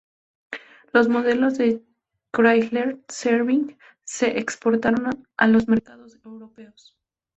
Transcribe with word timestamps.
Los 0.93 1.09
modelos 1.09 1.59
de 1.59 1.83
Chrysler 2.33 3.01
Sebring 3.07 3.77
se 4.03 4.39
exportaron 4.39 5.27
a 5.37 5.47
los 5.47 5.67
mercados 5.67 6.17
europeos. 6.25 6.97